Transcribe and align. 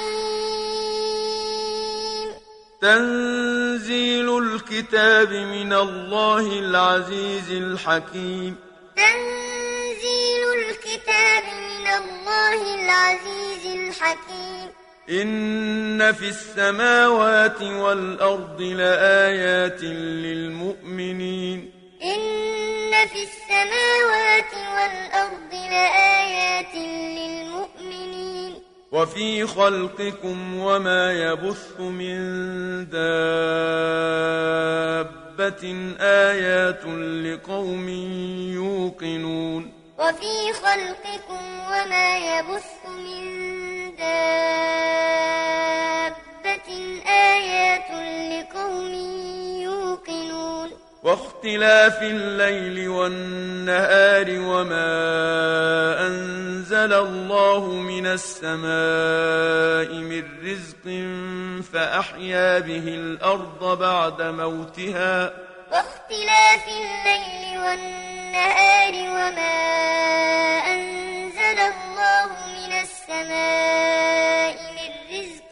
تنزيل 2.81 4.37
الكتاب 4.37 5.29
من 5.31 5.73
الله 5.73 6.59
العزيز 6.59 7.51
الحكيم. 7.51 8.55
تنزيل 8.97 10.53
الكتاب 10.53 11.43
من 11.43 11.87
الله 11.87 12.75
العزيز 12.75 13.65
الحكيم. 13.65 14.84
إن 15.09 16.13
في 16.13 16.29
السماوات 16.29 17.61
والأرض 17.61 18.61
لآيات 18.61 19.83
للمؤمنين 20.23 21.71
إن 22.03 22.91
في 23.07 23.23
السماوات 23.23 24.53
والأرض 24.53 25.53
لآيات 25.53 26.75
للمؤمنين 26.75 28.53
وفي 28.91 29.47
خلقكم 29.47 30.59
وما 30.59 31.13
يبث 31.13 31.79
من 31.79 32.17
دابة 32.89 33.55
آيات 35.99 36.85
لقوم 37.25 37.89
يوقنون 38.53 39.73
وفي 39.99 40.53
خلقكم 40.53 41.59
وما 41.67 42.17
يبث 42.17 42.85
من 42.85 43.54
دابة 43.97 45.59
آيات 47.07 47.89
لقوم 48.31 48.93
يوقنون. 49.61 50.69
واختلاف 51.03 52.01
الليل 52.01 52.89
والنهار 52.89 54.39
وما 54.39 54.95
أنزل 56.07 56.93
الله 56.93 57.65
من 57.71 58.05
السماء 58.05 59.93
من 59.93 60.23
رزق 60.43 60.85
فأحيا 61.73 62.59
به 62.59 62.87
الأرض 62.87 63.79
بعد 63.79 64.21
موتها. 64.21 65.33
واختلاف 65.71 66.67
الليل 66.67 67.59
والنهار 67.59 68.93
وما 68.93 69.55
أنزل 70.73 71.04
السماء 73.09 74.57
من 74.77 74.91
رزق 75.13 75.51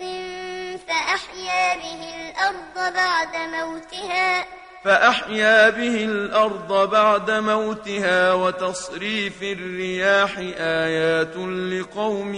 فأحيا 0.88 1.76
به 1.76 2.02
الأرض 2.16 2.94
بعد 2.94 3.36
موتها. 3.36 4.46
فأحيا 4.86 5.70
به 5.70 6.06
الأرض 6.06 6.90
بعد 6.90 7.32
موتها 7.32 8.34
وتصريف 8.34 9.44
الرياح 9.44 10.38
آيات 10.58 11.38
لقوم 11.74 12.36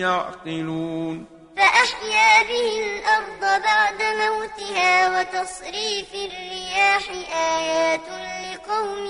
يعقلون. 0.00 1.26
فأحيا 1.56 2.42
به 2.42 2.70
الأرض 2.84 3.62
بعد 3.62 4.02
موتها 4.02 5.20
وتصريف 5.20 6.14
الرياح 6.14 7.04
آيات 7.34 8.08
لقوم 8.52 9.06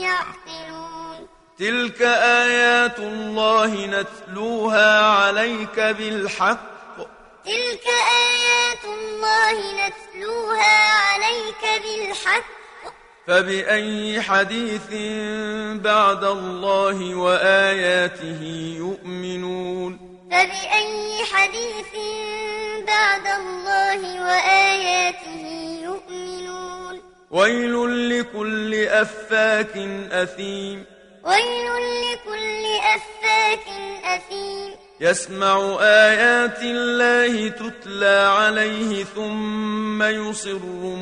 يعقلون. 0.00 0.65
تلك 1.58 2.02
آيات 2.02 2.98
الله 2.98 3.86
نتلوها 3.86 5.00
عليك 5.02 5.80
بالحق 5.80 6.98
تلك 7.44 7.86
آيات 7.86 8.84
الله 8.84 9.52
نتلوها 9.52 10.92
عليك 10.92 11.82
بالحق 11.82 12.44
فبأي 13.26 14.22
حديث 14.22 14.90
بعد 15.82 16.24
الله 16.24 17.14
وآياته 17.14 18.42
يؤمنون 18.78 19.98
فبأي 20.30 21.24
حديث 21.32 21.92
بعد 22.86 23.26
الله 23.26 24.22
وآياته 24.22 25.46
يؤمنون 25.82 27.02
ويل 27.30 28.10
لكل 28.10 28.74
أفاك 28.74 29.76
أثيم 30.12 30.95
ويل 31.26 31.66
لكل 32.02 32.64
أفاك 32.94 33.66
أثيم. 34.04 34.74
يسمع 35.00 35.76
آيات 35.80 36.62
الله 36.62 37.48
تتلى 37.48 38.18
عليه 38.38 39.04
ثم 39.04 40.02
يصر 40.02 40.58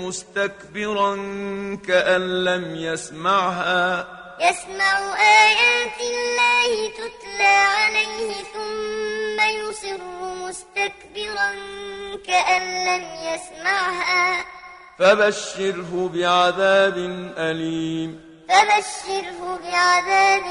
مستكبرا 0.07 1.17
كأن 1.89 2.45
لم 2.45 2.77
يسمعها. 2.77 4.07
يسمع 4.41 5.15
آيات 5.21 6.01
الله 6.01 6.89
تتلى 6.89 7.57
عليه 7.79 8.33
ثم 8.55 9.39
يصر 9.41 10.01
مستكبرا 10.49 11.51
كأن 12.27 12.63
لم 12.89 13.05
يسمعها. 13.35 14.45
فبشره 14.99 16.11
بعذاب 16.15 16.97
أليم. 17.39 18.34
فبشره 18.49 19.59
بعذاب 19.65 20.43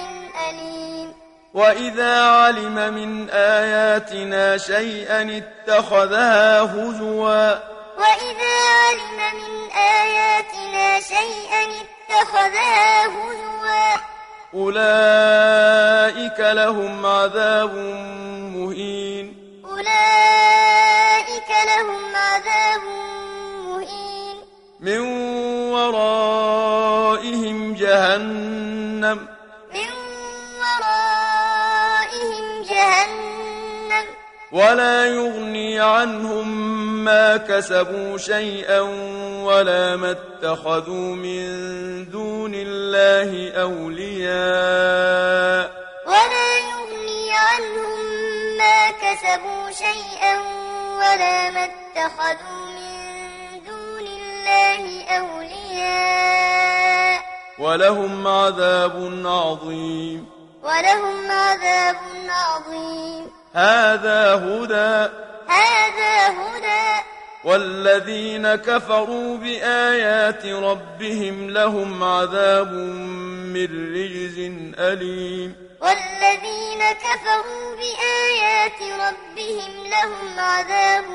أليم. 0.50 1.14
وإذا 1.54 2.22
علم 2.22 2.94
من 2.94 3.30
آياتنا 3.30 4.58
شيئا 4.58 5.22
اتخذها 5.38 6.62
هزوا. 6.62 7.52
وإذا 7.98 8.56
علم 8.86 9.20
من 9.36 9.72
آياتنا 9.72 11.00
شيئا 11.00 11.64
اتخذها 11.82 13.06
هزوا. 13.06 13.98
أولئك 14.54 16.40
لهم 16.40 17.06
عذاب 17.06 17.76
مهين. 18.56 19.26
أولئك 19.66 21.50
لهم 21.68 22.16
عذاب 22.16 22.82
مهين. 23.68 24.38
من 24.80 25.00
ورائهم 25.72 26.63
جهنم. 27.94 29.20
من 29.74 29.90
ورائهم 30.60 32.46
جهنم. 32.70 34.06
ولا 34.52 35.06
يغني 35.06 35.80
عنهم 35.80 36.48
ما 37.04 37.38
كسبوا 37.38 38.18
شيئا 38.18 38.80
ولا 39.44 39.96
ما 39.96 40.12
اتخذوا 40.12 41.16
من 41.16 41.46
دون 42.10 42.52
الله 42.56 43.52
أولياء. 43.62 45.72
ولا 46.08 46.58
يغني 46.58 47.32
عنهم 47.32 48.00
ما 48.58 48.92
كسبوا 48.92 49.72
شيئا 49.72 50.38
ولا 50.98 51.52
ما 51.52 51.64
اتخذوا 51.64 52.66
من 52.76 52.94
دون 53.68 54.08
الله 54.08 55.06
أولياء. 55.06 57.03
ولهم 57.60 58.28
عذاب 58.28 59.22
عظيم. 59.26 60.30
ولهم 60.64 61.32
عذاب 61.32 61.96
عظيم. 62.30 63.32
هذا 63.54 64.36
هدى. 64.36 65.14
هذا 65.48 66.28
هدى. 66.28 67.04
والذين 67.46 68.56
كفروا 68.56 69.38
بآيات 69.38 70.46
ربهم 70.46 71.50
لهم 71.50 72.04
عذاب 72.04 72.72
من 73.54 73.94
رجز 73.96 74.40
أليم. 74.80 75.56
والذين 75.82 76.92
كفروا 76.92 77.76
بآيات 77.76 78.82
ربهم 78.82 79.88
لهم 79.88 80.40
عذاب 80.40 81.06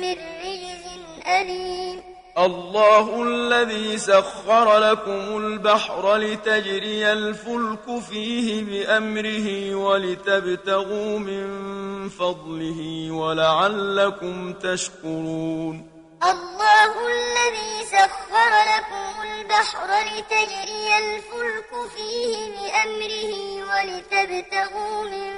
من 0.00 0.16
رجز 0.44 0.84
أليم. 1.28 2.13
الله 2.38 3.22
الذي 3.22 3.98
سخر 3.98 4.78
لكم 4.78 5.36
البحر 5.36 6.16
لتجري 6.16 7.12
الفلك 7.12 8.00
فيه 8.10 8.64
بأمره 8.64 9.74
ولتبتغوا 9.74 11.18
من 11.18 12.08
فضله 12.08 13.10
ولعلكم 13.10 14.52
تشكرون. 14.52 15.90
الله 16.22 16.92
الذي 17.06 17.84
سخر 17.86 18.52
لكم 18.74 19.22
البحر 19.22 19.88
لتجري 20.10 20.88
الفلك 20.98 21.70
فيه 21.96 22.36
بأمره 22.56 23.32
ولتبتغوا 23.70 25.04
من 25.04 25.30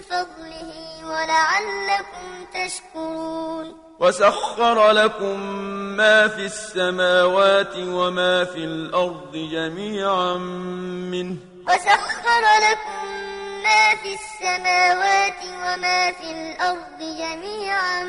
فضله 0.00 0.72
ولعلكم 1.04 2.46
تشكرون. 2.54 3.89
وسخر 4.00 4.90
لكم 4.90 5.40
ما 5.96 6.28
في 6.28 6.44
السماوات 6.44 7.76
وما 7.76 8.44
في 8.44 8.64
الأرض 8.64 9.36
جميعا 9.36 10.34
منه. 11.12 11.36
وسخر 11.68 12.42
لكم 12.70 13.06
ما 13.62 13.94
في 14.02 14.14
السماوات 14.14 15.44
وما 15.44 16.12
في 16.12 16.30
الأرض 16.30 16.98
جميعا 16.98 18.04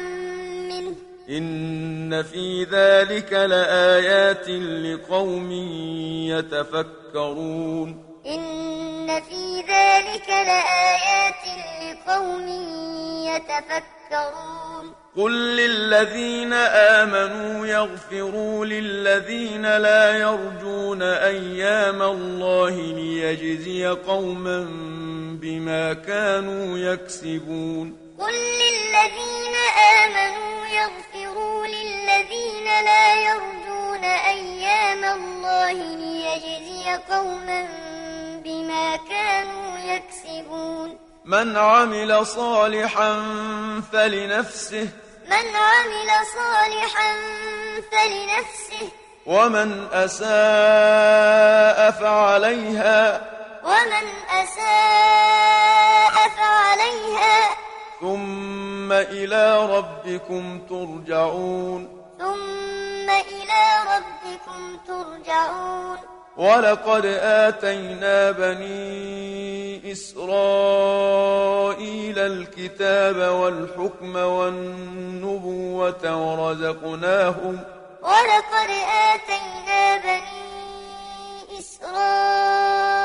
منه. 0.71 0.95
إن 1.29 2.23
في 2.23 2.63
ذلك 2.63 3.33
لآيات 3.33 4.49
لقوم 4.49 5.51
يتفكرون. 6.31 8.05
إن 8.25 9.21
في 9.21 9.61
ذلك 9.61 10.29
لآيات 10.29 11.43
لقوم 11.81 12.47
يتفكرون. 13.27 15.00
قل 15.17 15.31
للذين 15.31 16.53
آمنوا 16.53 17.67
يغفروا 17.67 18.65
للذين 18.65 19.77
لا 19.77 20.17
يرجون 20.17 21.01
أيام 21.01 22.01
الله 22.01 22.69
ليجزي 22.69 23.87
قوما 23.87 24.67
بما 25.41 25.93
كانوا 25.93 26.77
يكسبون 26.77 27.97
قل 28.19 28.33
للذين 28.33 29.55
آمنوا 30.05 30.65
يغفروا 30.65 31.67
للذين 31.67 32.65
لا 32.85 33.13
يرجون 33.21 34.03
أيام 34.03 35.03
الله 35.03 35.71
ليجزي 35.73 36.97
قوما 37.09 37.67
بما 38.43 38.95
كانوا 39.09 39.79
يكسبون 39.79 40.97
من 41.25 41.57
عمل 41.57 42.25
صالحا 42.25 43.23
فلنفسه 43.91 44.87
من 45.31 45.55
عمل 45.55 46.09
صالحا 46.35 47.13
فلنفسه. 47.91 48.89
ومن 49.25 49.87
أساء 49.93 51.91
فعليها. 51.91 53.21
ومن 53.63 54.05
أساء 54.29 56.29
فعليها. 56.37 57.55
ثم 58.01 58.91
إلى 58.91 59.77
ربكم 59.77 60.59
ترجعون. 60.69 62.01
ثم 63.01 63.09
إلى 63.09 63.63
ربكم 63.95 64.77
ترجعون. 64.87 65.97
ولقد 66.37 67.05
آتينا 67.21 68.31
بني 68.31 69.91
إسرائيل 69.91 70.19
الكتاب 72.19 73.15
والحكم 73.15 74.15
والنبوة 74.15 76.03
ورزقناهم 76.15 77.59
ولقد 78.01 78.69
آتينا 79.13 79.97
بني 79.97 81.59
إسرائيل 81.59 83.03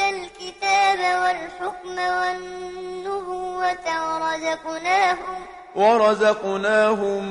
الكتاب 0.00 0.98
والحكم 1.22 1.98
والنبوة 1.98 3.86
ورزقناهم 4.08 5.40
ورزقناهم 5.74 7.24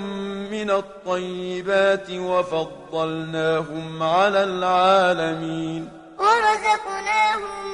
من 0.51 0.71
الطيبات 0.71 2.09
وفضلناهم 2.09 4.03
على 4.03 4.43
العالمين. 4.43 5.89
ورزقناهم 6.19 7.67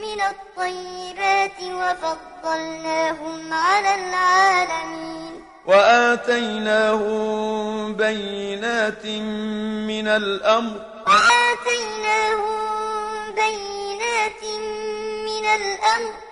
من 0.00 0.20
الطيبات 0.20 1.60
وفضلناهم 1.62 3.52
على 3.52 3.94
العالمين. 3.94 5.44
وآتيناهم 5.66 7.14
بينات 7.94 9.06
من 9.86 10.08
الأمر. 10.08 10.80
وآتيناهم 11.06 12.58
بينات 13.34 14.42
من 15.26 15.44
الأمر. 15.44 16.23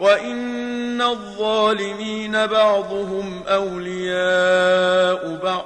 وإن 0.00 1.02
الظالمين 1.02 2.46
بعضهم 2.46 3.42
أولياء 3.46 5.36
بعض. 5.42 5.64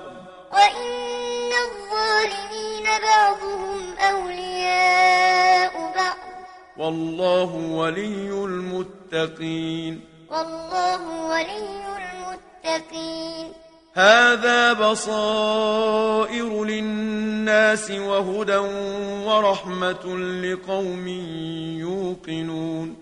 وإن 0.52 1.52
الظالمين 1.66 2.84
بعضهم 2.84 3.94
أولياء 3.98 5.92
بعض. 5.96 6.16
والله 6.76 7.54
ولي 7.54 8.44
المتقين. 8.44 10.00
والله 10.30 11.28
ولي 11.30 11.82
المتقين. 11.96 13.52
هذا 13.94 14.72
بصائر 14.72 16.64
للناس 16.64 17.90
وهدى 17.90 18.56
ورحمة 19.26 20.16
لقوم 20.42 21.08
يوقنون. 21.78 23.01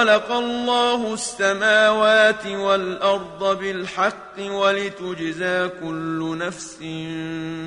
وخلق 0.00 0.32
الله 0.32 1.14
السماوات 1.14 2.46
والأرض 2.46 3.58
بالحق 3.58 4.36
ولتجزى 4.38 5.68
كل 5.68 6.38
نفس 6.38 6.76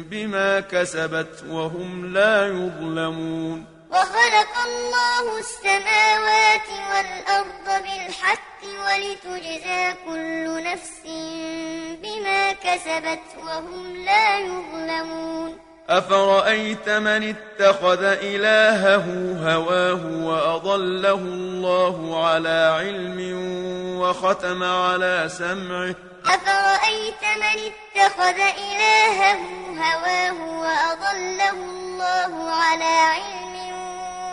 بما 0.09 0.59
كسبت 0.59 1.43
وهم 1.49 2.13
لا 2.13 2.47
يظلمون. 2.47 3.65
وخلق 3.91 4.53
الله 4.65 5.39
السماوات 5.39 6.69
والأرض 6.89 7.83
بالحق 7.83 8.59
ولتجزى 8.85 9.93
كل 10.05 10.63
نفس 10.63 11.01
بما 12.03 12.53
كسبت 12.53 13.27
وهم 13.45 14.05
لا 14.05 14.39
يظلمون. 14.39 15.72
أفرأيت 15.89 16.89
من 16.89 17.35
اتخذ 17.35 18.03
إلهه 18.03 19.05
هواه 19.53 20.05
وأضله 20.05 21.13
الله 21.13 22.25
على 22.27 22.75
علم 22.79 23.19
وختم 23.99 24.63
على 24.63 25.29
سمعه؟ 25.29 25.95
أفرأيت 26.25 27.23
من 27.35 27.71
اتخذ 27.71 28.39
إلهه 28.39 29.37
هواه 29.77 30.59
وأضله 30.59 31.49
الله 31.49 32.51
على 32.51 32.83
علم 32.83 33.52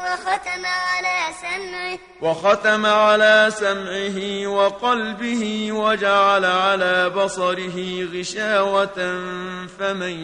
وختم 0.05 0.67
على 0.67 1.19
سمعه. 1.41 1.99
وختم 2.23 2.87
على 2.87 3.51
سمعه 3.51 4.47
وقلبه 4.47 5.73
وجعل 5.73 6.45
على 6.45 7.11
بصره 7.11 8.09
غشاوة 8.15 8.99
فمن 9.79 10.17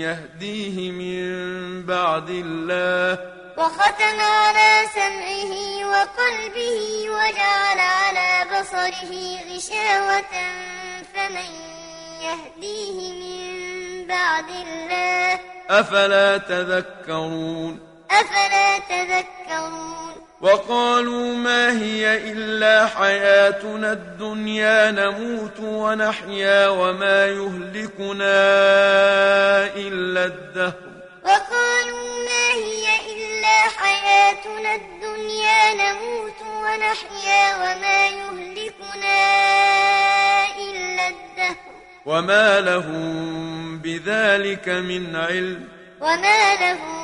يهديه 0.00 0.90
من 0.90 1.26
بعد 1.82 2.30
الله. 2.30 3.18
وختم 3.56 4.20
على 4.20 4.70
سمعه 4.94 5.52
وقلبه 5.92 6.80
وجعل 7.10 7.78
على 7.78 8.30
بصره 8.52 9.12
غشاوة 9.50 10.34
فمن 11.14 11.50
يهديه 12.26 12.98
من 13.12 14.06
بعد 14.06 14.48
الله. 14.48 15.40
أفلا 15.70 16.38
تذكرون؟ 16.38 17.93
أفلا 18.20 18.78
تذكرون؟ 18.78 19.94
وقالوا 20.40 21.36
ما 21.36 21.70
هي 21.70 22.32
إلا 22.32 22.86
حياتنا 22.86 23.92
الدنيا 23.92 24.90
نموت 24.90 25.60
ونحيا 25.60 26.68
وما 26.68 27.26
يهلكنا 27.26 28.36
إلا 29.76 30.24
الدهر. 30.24 30.72
وقالوا 31.24 32.08
ما 32.28 32.46
هي 32.54 32.86
إلا 33.12 33.56
حياتنا 33.78 34.74
الدنيا 34.74 35.74
نموت 35.74 36.40
ونحيا 36.42 37.56
وما 37.56 38.06
يهلكنا 38.06 39.18
إلا 40.58 41.08
الدهر. 41.08 41.56
وما 42.06 42.60
لهم 42.60 43.78
بذلك 43.78 44.68
من 44.68 45.16
علم. 45.16 45.68
وما 46.00 46.54
لهم 46.54 47.03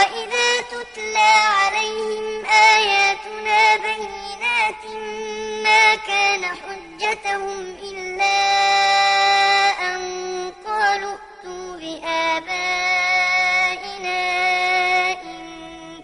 وإذا 0.00 0.50
تتلى 0.72 1.32
عليهم 1.60 2.44
آياتنا 2.44 3.76
بينات 3.76 4.84
ما 5.64 5.94
كان 5.94 6.42
حجتهم 6.44 7.60
إلا 7.90 8.38
أن 9.88 10.00
قالوا 10.66 11.12
ائتوا 11.12 11.76
بآبائنا 11.76 12.32
إن 15.22 15.42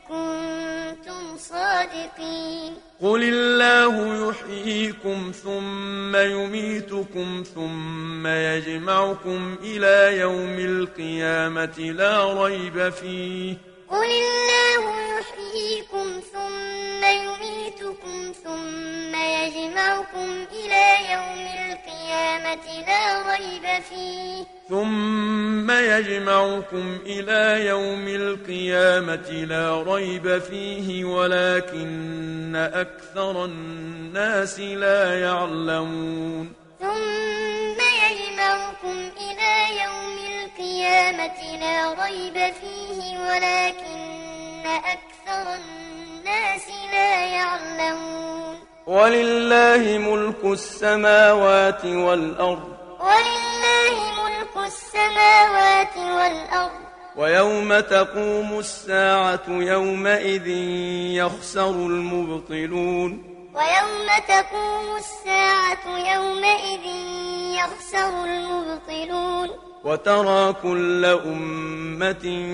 كنتم 0.08 1.22
صادقين. 1.38 2.72
قل 3.02 3.22
الله 3.22 3.94
يحييكم 4.28 5.32
ثم 5.44 6.16
يميتكم 6.16 7.44
ثم 7.54 8.26
يجمعكم 8.26 9.56
إلى 9.62 10.18
يوم 10.20 10.58
القيامة 10.58 11.78
لا 11.78 12.44
ريب 12.44 12.88
فيه. 12.88 13.56
قل 13.90 14.10
الله 14.24 14.82
يحييكم 15.18 16.20
ثم 16.32 17.02
يميتكم 17.04 18.32
ثم 18.44 19.14
يجمعكم 19.14 20.28
إلى 20.52 21.12
يوم 21.12 21.46
القيامة 21.66 22.66
لا 22.86 23.02
ريب 23.32 23.82
فيه. 23.88 24.44
ثم 24.68 25.70
يجمعكم 25.70 26.98
إلى 27.06 27.66
يوم 27.66 28.08
القيامة 28.08 29.30
لا 29.30 29.82
ريب 29.94 30.38
فيه 30.38 31.04
ولكن 31.04 32.56
أكثر 32.56 33.44
الناس 33.44 34.60
لا 34.60 35.20
يعلمون. 35.20 36.52
ثم 36.80 37.78
يجمعكم 38.06 38.96
إلى 39.24 39.82
يوم 39.84 40.16
القيامة 40.32 41.40
لا 41.60 42.04
ريب 42.04 42.34
فيه 42.34 42.75
ولكن 43.28 44.66
أكثر 44.66 45.54
الناس 45.54 46.68
لا 46.92 47.24
يعلمون. 47.24 48.58
ولله 48.86 49.98
ملك 49.98 50.44
السماوات 50.44 51.84
والأرض. 51.84 52.76
ولله 53.00 53.96
ملك 54.24 54.66
السماوات 54.66 55.96
والأرض. 55.96 56.86
ويوم 57.16 57.80
تقوم 57.80 58.58
الساعة 58.58 59.46
يومئذ 59.48 60.46
يخسر 61.16 61.70
المبطلون. 61.70 63.10
ويوم 63.54 64.08
تقوم 64.28 64.96
الساعة 64.96 65.86
يومئذ 66.14 66.86
يخسر 67.56 68.24
المبطلون. 68.24 69.65
وترى 69.86 70.52
كل 70.62 71.04
أمة 71.04 72.46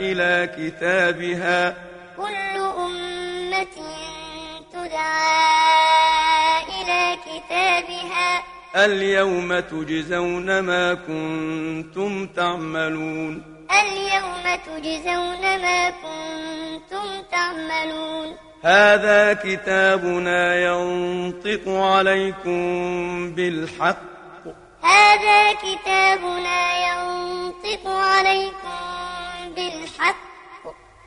إلى 0.00 0.50
كتابها. 0.58 1.76
كل 2.16 2.56
أمة 2.56 3.76
تدعى 4.72 6.62
إلى 6.62 7.16
كتابها. 7.26 8.42
اليوم 8.76 9.60
تجزون 9.60 10.60
ما 10.60 10.94
كنتم 10.94 12.26
تعملون. 12.26 13.57
اليوم 13.70 14.44
تجزون 14.66 15.42
ما 15.62 15.90
كنتم 15.90 17.22
تعملون. 17.32 18.36
هذا 18.64 19.32
كتابنا 19.32 20.56
ينطق 20.56 21.68
عليكم 21.68 22.60
بالحق. 23.34 23.98
هذا 24.82 25.52
كتابنا 25.52 26.60
ينطق 26.88 27.84
عليكم 27.86 28.78
بالحق. 29.56 30.28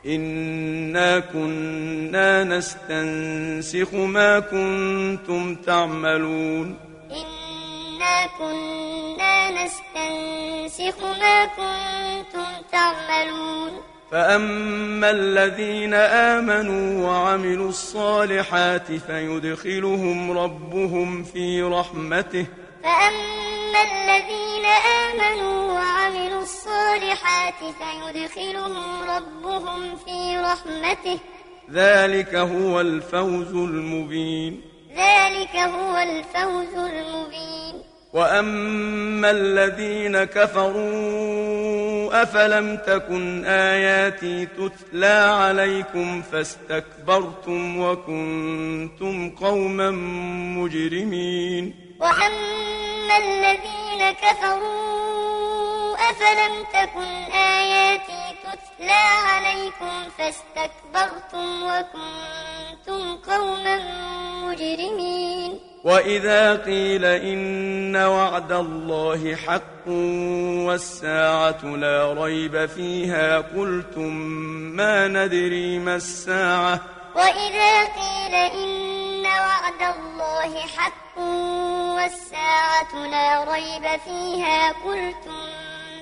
إنا 0.06 1.18
كنا 1.18 2.44
نستنسخ 2.44 3.94
ما 3.94 4.40
كنتم 4.40 5.54
تعملون. 5.54 6.78
إنا 7.10 8.26
كنا 8.38 9.50
نستنسخ 9.50 10.41
ما 10.80 11.44
كنتم 11.44 12.44
تعملون. 12.72 13.70
فأما 14.12 15.10
الذين 15.10 15.94
آمنوا 15.94 17.08
وعملوا 17.08 17.68
الصالحات 17.68 18.92
فيدخلهم 18.92 20.38
ربهم 20.38 21.24
في 21.24 21.62
رحمته. 21.62 22.46
فأما 22.82 23.82
الذين 23.82 24.64
آمنوا 24.64 25.72
وعملوا 25.72 26.42
الصالحات 26.42 27.54
فيدخلهم 27.54 29.10
ربهم 29.10 29.96
في 29.96 30.38
رحمته. 30.38 31.18
ذلك 31.72 32.34
هو 32.34 32.80
الفوز 32.80 33.52
المبين. 33.54 34.60
ذلك 34.96 35.56
هو 35.56 35.96
الفوز 35.96 36.74
المبين. 36.74 37.61
وأما 38.12 39.30
الذين 39.30 40.24
كفروا 40.24 42.22
أفلم 42.22 42.76
تكن 42.76 43.44
آياتي 43.44 44.46
تتلى 44.46 45.06
عليكم 45.06 46.22
فاستكبرتم 46.22 47.78
وكنتم 47.80 49.30
قوما 49.30 49.90
مجرمين 50.60 51.74
وأما 52.00 53.16
الذين 53.18 54.10
كفروا 54.12 55.94
أفلم 55.94 56.64
تكن 56.72 57.32
آياتي 57.32 58.36
تتلى 58.44 59.02
عليكم 59.26 60.10
فاستكبرتم 60.18 61.62
وكنتم 61.62 62.52
كنتم 62.86 63.16
قوما 63.16 63.78
مجرمين 64.42 65.60
وإذا 65.84 66.56
قيل 66.56 67.04
إن 67.04 67.96
وعد 67.96 68.52
الله 68.52 69.36
حق 69.36 69.88
والساعة 70.66 71.64
لا 71.64 72.12
ريب 72.12 72.66
فيها 72.66 73.38
قلتم 73.38 74.12
ما 74.76 75.08
ندري 75.08 75.78
ما 75.78 75.96
الساعة 75.96 76.80
وإذا 77.14 77.84
قيل 77.84 78.34
إن 78.34 79.26
وعد 79.26 79.96
الله 79.96 80.60
حق 80.60 81.18
والساعة 81.96 83.06
لا 83.06 83.44
ريب 83.44 84.00
فيها 84.04 84.72
قلتم 84.72 85.42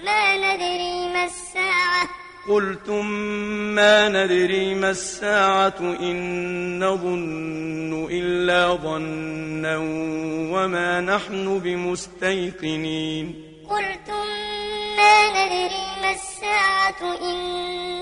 ما 0.04 0.37
ندري 0.37 1.08
ما 1.12 1.25
الساعة 1.25 2.08
قلتم 2.50 3.07
ما 3.75 4.09
ندري 4.09 4.75
ما 4.75 4.90
الساعة 4.90 5.78
إن 5.80 6.85
نظن 6.85 8.09
إلا 8.11 8.75
ظنا 8.75 9.76
وما 10.54 11.00
نحن 11.00 11.59
بمستيقنين. 11.59 13.35
قلتم 13.71 14.26
ما 14.97 15.16
ندري 15.30 15.78
ما 16.02 16.11
الساعة 16.11 17.02
إن 17.23 17.38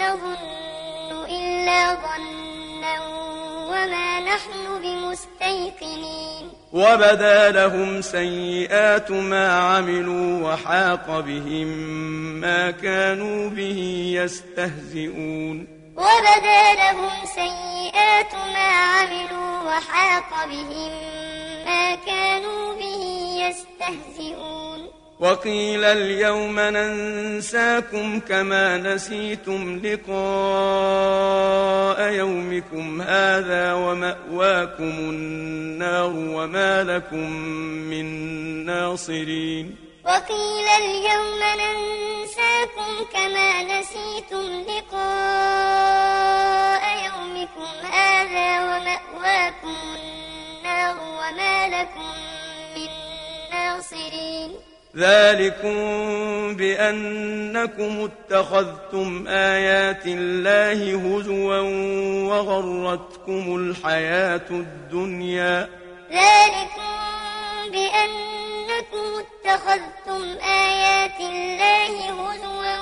نظن 0.03 1.27
إلا 1.29 1.95
ظنا 1.95 2.48
وما 3.79 4.21
نحن 4.21 4.83
بمستيقنين. 4.83 6.51
وبدا 6.73 7.51
لهم 7.51 8.01
سيئات 8.03 9.11
ما 9.11 9.49
عملوا 9.53 10.53
وحاق 10.53 11.21
بهم 11.21 11.67
ما 12.41 12.71
كانوا 12.71 13.51
به 13.51 14.13
يستهزئون. 14.15 15.67
وبدا 15.97 16.75
لهم 16.75 17.11
سيئات 17.35 18.35
ما 18.35 18.69
عملوا 18.69 19.63
وحاق 19.63 20.47
بهم 20.47 20.93
ما 21.67 21.95
كانوا 21.95 22.75
به 22.75 23.03
يستهزئون. 23.45 24.89
وقيل 25.21 25.85
اليوم 25.85 26.61
ننساكم 26.61 28.21
كما 28.21 28.77
نسيتم 28.79 29.81
لقاء 29.85 30.19
يومكم 32.13 33.03
هذا 33.03 33.73
ومأواكم 33.73 34.83
النار 34.83 36.13
وما 36.17 36.85
لكم 36.85 37.31
من 37.91 38.07
ناصرين. 38.67 39.77
وقيل 40.05 40.69
اليوم 40.69 41.41
ننساكم 41.63 43.05
كما 43.13 43.63
نسيتم 43.63 44.47
لقاء 44.71 46.03
يومكم 47.07 47.71
هذا 47.93 48.49
ومأواكم 48.63 49.77
النار 49.99 50.97
وما 51.01 51.69
لكم 51.69 52.13
من 52.77 52.91
ناصرين. 53.53 54.68
ذلكم 54.97 55.77
بأنكم 56.57 58.09
اتخذتم 58.11 59.29
آيات 59.29 60.07
الله 60.07 60.97
هزوا 60.97 61.61
وغرتكم 62.29 63.57
الحياة 63.57 64.49
الدنيا. 64.51 65.69
ذلكم 66.13 66.89
بأنكم 67.73 69.25
اتخذتم 69.25 70.39
آيات 70.45 71.21
الله 71.21 72.11
هزوا 72.11 72.79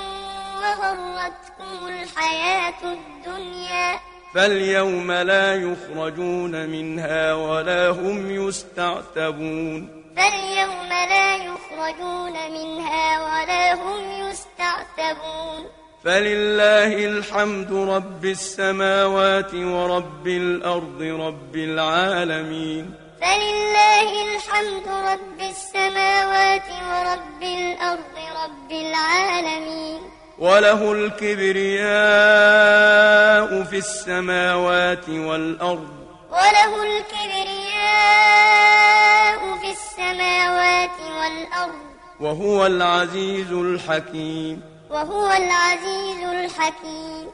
وغرتكم 0.63 1.89
الحياة 1.89 2.83
الدنيا. 2.85 3.99
فاليوم 4.35 5.13
لا 5.13 5.55
يخرجون 5.55 6.67
منها 6.69 7.35
ولا 7.35 7.89
هم 7.89 8.49
يستعتبون. 8.49 9.96
فاليوم 10.17 10.89
لا 10.89 11.37
يخرجون 11.37 12.33
منها 12.53 13.21
ولا 13.25 13.75
هم 13.75 14.11
يستعتبون. 14.11 15.67
فلله 16.05 16.93
الحمد 17.07 17.73
رب 17.73 18.25
السماوات 18.25 19.55
ورب 19.55 20.27
الأرض 20.27 21.03
رب 21.03 21.55
العالمين. 21.55 22.95
فلله 23.23 24.11
الحمد 24.35 24.89
رب 24.89 25.41
السماوات 25.41 26.69
ورب 26.91 27.43
الأرض 27.43 28.17
رب 28.45 28.71
العالمين. 28.71 30.01
وله 30.39 30.93
الكبرياء 30.93 31.91
في 33.65 33.77
السماوات 33.77 35.09
والأرض. 35.09 35.89
وله 36.31 36.83
الكبرياء 36.83 37.66
في 39.61 39.71
السماوات 39.71 40.91
والأرض. 41.01 41.75
وهو 42.21 42.67
العزيز 42.67 43.53
الحكيم. 43.53 44.63
وهو 44.91 45.27
العزيز 45.27 46.29
الحكيم. 46.29 47.27